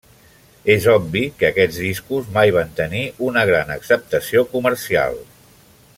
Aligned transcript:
És 0.75 0.87
obvi 0.93 1.21
que 1.41 1.45
aquests 1.49 1.77
discos 1.83 2.31
mai 2.39 2.55
van 2.57 2.73
tenir 2.81 3.03
una 3.29 3.47
gran 3.51 3.73
acceptació 3.79 4.45
comercial. 4.55 5.25